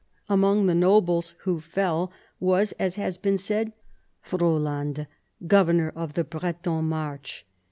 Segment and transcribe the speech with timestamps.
[0.27, 3.71] Among the nobles who fell was, as has been said,
[4.31, 5.05] Hruodland,
[5.45, 7.45] governor of the Breton March.